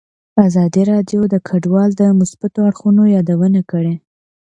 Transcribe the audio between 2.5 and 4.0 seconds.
اړخونو یادونه کړې.